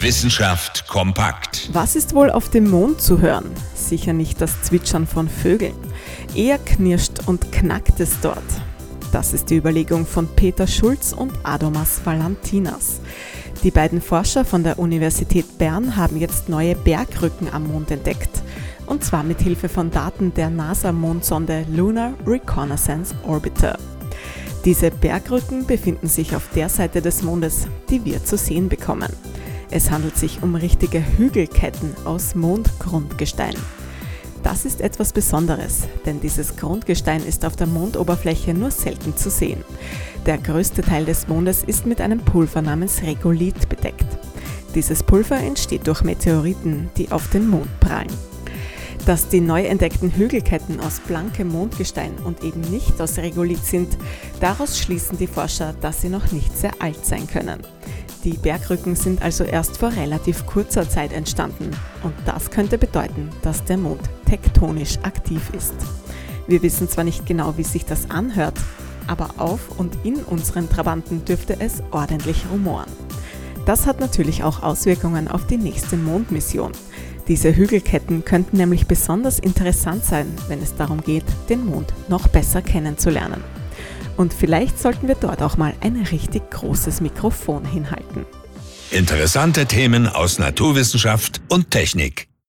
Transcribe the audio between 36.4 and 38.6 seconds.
Grundgestein ist auf der Mondoberfläche